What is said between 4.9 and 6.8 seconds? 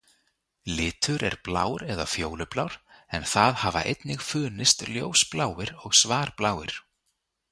ljósbláir og svarbláir.